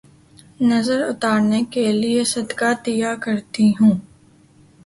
نظر 0.61 0.99
اتارنے 1.03 1.59
کیلئے 1.73 2.23
صدقہ 2.33 2.71
دیا 2.85 3.11
کرتی 3.23 3.67
ہوں 3.79 3.93